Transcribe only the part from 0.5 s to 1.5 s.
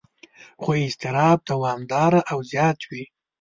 خو اضطراب